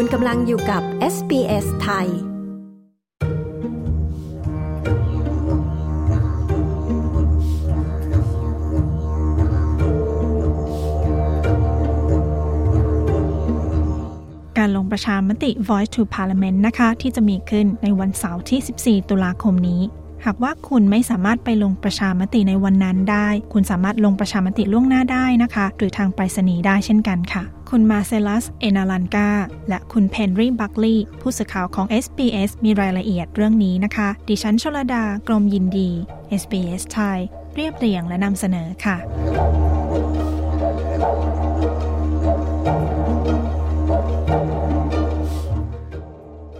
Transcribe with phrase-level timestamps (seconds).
[0.00, 0.82] คุณกำลังอยู่กับ
[1.14, 2.08] SBS ไทย
[14.58, 19.82] การลงประชามติ Voice to Parliament นะคะ ที่จะมีขึ้นในวันเสาร์ที่ 14 ตุลาคมนี้
[20.24, 29.30] หากว่าคุณไม่สามารถไปลงประชามติในวันนั้นได้ คุณสามารถลงประชามติล่วงหน้าได้นะคะ หรือทางไปรษณีย์ได้เช่นกันค่ะ คุณมาเซลัส เอนาลันกา
[29.68, 35.90] และคุณเพนรีบักลีผู้สื่อข่าวของ SBS มีรายละเอียดเรื่องนี้นะคะ ดิฉันชลดา กรมยินดี
[36.40, 37.18] SBS ไทย
[37.54, 38.96] เรียบเรียงและนำเสนอค่ะ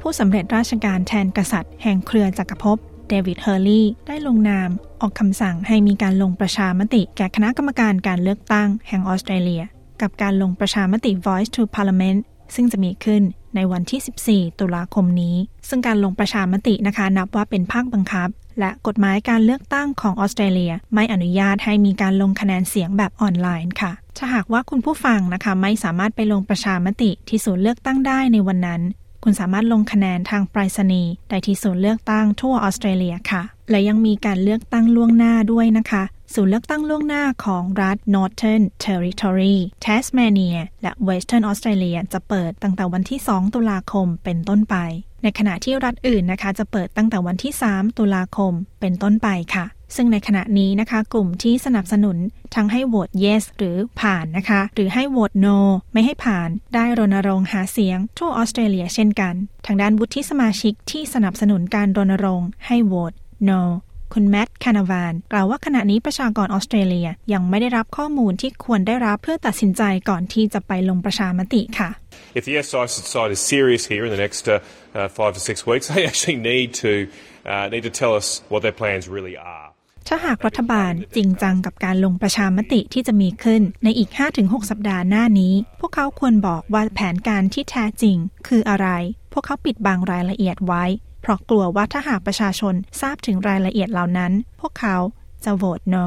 [0.00, 2.78] ผู้สำเร็จราชการแทนกษัตริย์แห่งเครือจักรภพ
[3.10, 9.62] เดวิดเฮอร์ลีย์ได้ลงนาม ออกคำสั่งให้มีการลงประชามติแก่คณะกรรมการการเลือกตั้งแห่งออสเตรเลีย
[10.00, 12.20] กับการลงประชามติ Voice to Parliament
[12.54, 13.22] ซึ่งจะมีขึ้น
[13.54, 15.36] ในวันที่ 14 ตุลาคมนี้
[15.68, 28.80] ซึ่งการลงประชามตินะคะนับว่าเป็นภาคบังคับ และกฎหมายการเลือกตั้งของออสเตรเลีย ไม่อนุญาตให้มีการลงคะแนนเสียงแบบออนไลน์ค่ะ ถ้าหากว่าคุณผู้ฟังนะคะไม่สามารถไปลงประชามติที่ศูนย์เลือกตั้งได้ในวันนั้น
[29.24, 36.02] คุณสามารถลงคะแนนทางไปรษณีย์ได้ที่ศูนย์เลือกตั้งทั่วออสเตรเลียค่ะ และยังมีการเลือกตั้งล่วงหน้าด้วยนะคะ
[36.34, 44.76] ศูนย์เลือกตั้งล่วงหน้าของรัฐ Northern Territory Tasmania และ Western Australia จะเปิดตั้งแต่วันที่ 2 ตุลาคมเป็นต้นไป
[45.22, 52.16] ในขณะที่รัฐอื่นนะคะจะเปิดตั้งแต่วันที่ 3 ตุลาคมเป็นต้นไปค่ะ ซึ่งในขณะนี้นะคะ กลุ่มที่สนับสนุน
[52.54, 55.58] ทั้งให้โหวต yes หรือผ่านนะคะ หรือให้โหวต no
[55.92, 59.34] ไม่ให้ผ่าน ได้รณรงค์หาเสียงทั่วออสเตรเลียเช่นกัน
[59.66, 63.12] ทางด้านวุฒิสมาชิกที่สนับสนุนการรณรงค์ให้โหวต
[63.48, 63.60] no
[64.14, 71.90] คุณแมตต์คานาวานกล่าวว่าขณะนี้ประชากรออสเตรเลียยังไม่ได้รับข้อมูลที่ควรได้รับเพื่อตัดสินใจก่อนที่จะไปลงประชามติค่ะ
[72.38, 72.68] If the yes
[73.14, 74.60] side is serious here in the next uh,
[74.94, 76.92] uh, five to six weeks, they actually need to
[77.52, 79.66] uh, need to tell us what their plans really are.
[80.08, 84.10] ถ้าหากรัฐบาลจริงจังกับการลงประชามติที่จะมีขึ้นในอีก
[84.40, 88.16] 5-6 สัปดาห์หน้านี้ พวกเขาควรบอกว่าแผนการที่แท้จริง
[88.48, 88.88] คืออะไร
[89.32, 90.84] พวกเขาปิดบังรายละเอียดไว้
[91.22, 94.96] เพราะกลัวว่าถ้าหากประชาชนทราบถึงรายละเอียดเหล่านั้น พวกเขา
[95.44, 96.06] จะโหวต no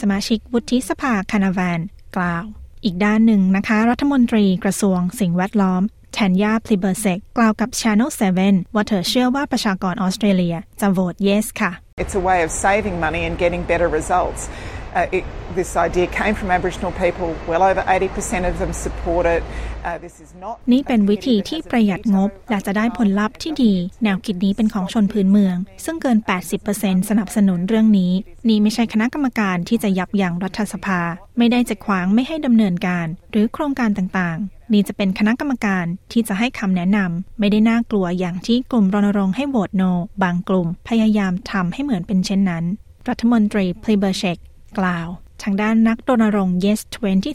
[0.00, 1.80] สมาชิกวุฒิสภาคานาแวน
[2.16, 2.44] กล่าว
[2.84, 5.82] อีกด้านหนึ่งนะคะ รัฐมนตรีกระทรวงสิ่งแวดล้อม
[6.14, 8.10] แทนยาพลิเบอร์เซกกล่าวกับ Channel
[8.42, 11.72] 7 ว่าเธอเชื่อว่าประชากรออสเตรเลียจะโหวต yes ค่ะ
[12.02, 14.42] It's a way of saving money and getting better results.
[14.94, 17.34] Uh, it, this idea came from Aboriginal people.
[17.46, 19.42] Well over 80% of them support it.
[19.84, 20.54] Uh, this is not.
[20.72, 26.18] นี่เป็นวิธีที่ประหยัดงบและจะได้ผลลัพธ์ที่ดี แนวคิดนี้เป็นของชนพื้นเมือง ซึ่งเกิน
[26.64, 28.12] 80%สนับสนุนเรื่องนี้
[28.48, 31.00] นี่ไม่ใช่คณะกรรมการที่จะยับยั้งรัฐสภา
[31.38, 39.82] ไม่ได้จะขวางไม่ให้ดำเนินการ หรือโครงการต่างๆ นี่จะเป็นคณะกรรมการที่จะให้คำแนะนำไม่ได้น่ากลัวอย่างที่กลุ่มรณรงค์ให้โหวตโน
[40.22, 42.64] บางกลุ่มพยายามทำให้เหมือนเป็นเช่นนั้น
[43.08, 44.38] รัฐมนตรีพลีเบอร์เชก
[44.78, 45.08] กล่าว
[45.42, 46.80] ทางด้านนักรณรงค์ Yes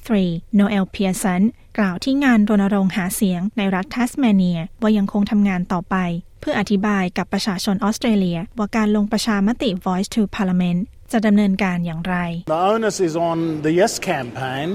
[0.01, 1.41] 23 โนเอลเพียสัน
[1.77, 5.95] กล่าวที่งานรณรงค์หาเสียงในรัฐทัสเมเนีย ว่ายังคงทำงานต่อไป
[6.41, 10.81] เพื่ออธิบายกับประชาชนออสเตรเลีย ว่าการลงประชามติ Voice to Parliament
[11.11, 12.15] จะดำเนินการอย่างไร
[12.53, 14.69] The onus is on the Yes campaign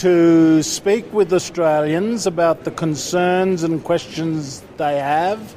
[0.00, 5.54] to speak with Australians about the concerns and questions they have,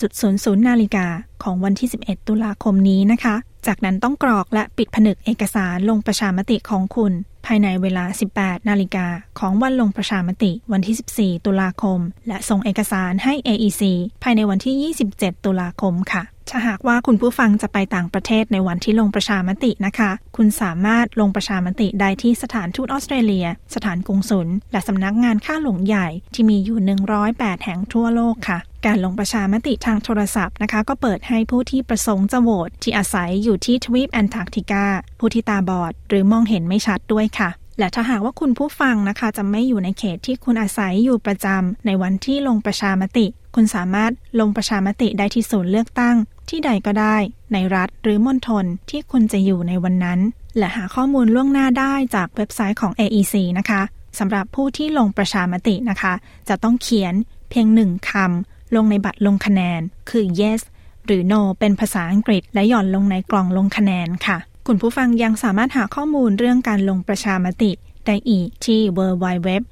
[0.07, 1.07] 18.00 นาฬิกา
[1.43, 3.35] ของวันที่ 11 ตุลาคมนี้นะคะ
[3.67, 7.13] จากนั้นต้องกรอกและปิดผนึกเอกสารลงประชามติของคุณ
[7.45, 8.05] ภายในเวลา
[8.38, 9.07] 18 นาฬิกา
[9.39, 13.83] ของวันลงประชามติวันที่ 14 ตุลาคม และส่งเอกสารให้ AEC
[14.23, 16.23] ภายในวันที่ 27 ตุลาคมค่ะ
[16.53, 26.80] ถ้าหากว่าคุณผู้ฟังจะไปต่างประเทศในวันที่ลงประชามตินะคะ คุณสามารถลงประชามติได้ที่สถานทูตออสเตรเลีย สถานกงสุล และสำนักงานข้าหลวงใหญ่ที่มีอยู่
[27.27, 34.86] 108 แห่งทั่วโลกค่ะการลงประชามติทางโทรศัพท์นะคะ ก็เปิดให้ผู้ที่ประสงค์จะโหวตที่อาศัยอยู่ที่ทวีปแอนตาร์กติกา
[35.19, 37.50] ผู้ที่ตาบอด หรือมองเห็นไม่ชัดด้วยค่ะ
[37.80, 46.15] และถ้าหากว่าคุณผู้ฟังนะคะ จะไม่อยู่ในเขตที่คุณอาศัยอยู่ประจำในวันที่ลงประชามติ คุณสามารถลงประชามติได้ที่ศูนย์เลือกตั้ง
[46.50, 47.18] ที่ใดก็ได้
[47.53, 50.19] ในรัฐหรือมณฑลที่คุณจะอยู่ในวันนั้น
[50.57, 53.81] และหาข้อมูลล่วงหน้าได้จากเว็บไซต์ของ AEC นะคะ
[54.19, 56.13] สำหรับผู้ที่ลงประชามตินะคะ
[56.50, 57.13] จะต้องเขียน
[57.50, 60.62] เพียงหนึ่งคำลงในบัตรลงคะแนน คือ yes
[61.06, 64.38] หรือ no เป็นภาษาอังกฤษ และหย่อนลงในกล่องลงคะแนนค่ะ
[64.68, 67.71] คุณผู้ฟังยังสามารถหาข้อมูลเรื่องการลงประชามติ
[68.06, 69.63] ได้อีกที่ www.sps.com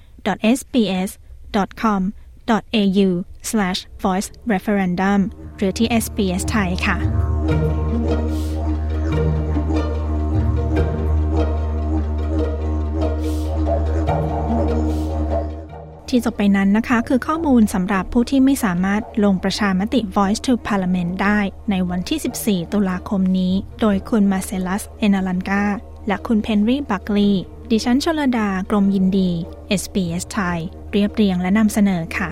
[2.50, 5.20] sbs.com.au/voice-referendum
[5.58, 6.98] หรือที่ SBS ไทยค่ะ
[16.10, 21.40] ที่จบไปนั้นนะคะ คือข้อมูลสำหรับผู้ที่ไม่สามารถลงประชามติ Voice to Parliament ได้
[21.72, 22.20] ในวันที่
[22.66, 25.64] 14 ตุลาคมนี้ โดยคุณมาเซลัส เอนาลันกา
[26.08, 27.32] และคุณเพนรีบักลี
[27.72, 29.30] ดิฉันชลดา กรมยินดี
[29.82, 30.60] SBS ไทย
[30.92, 32.30] เรียบเรียงและนำเสนอค่ะ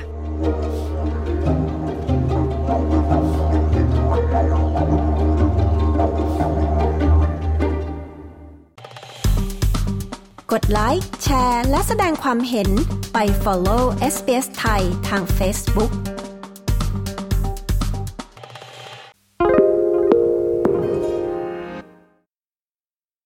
[10.54, 12.69] กดไลค์ แชร์ และแสดงความเห็น
[13.13, 13.83] ไป follow
[14.13, 15.92] SBS ไทยทาง Facebook